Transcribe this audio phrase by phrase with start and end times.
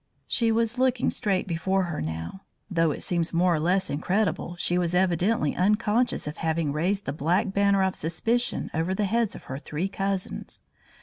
[0.27, 2.41] She was looking straight before her now.
[2.71, 7.13] Though it seems more or less incredible, she was evidently unconscious of having raised the
[7.13, 10.59] black banner of suspicion over the heads of her three cousins.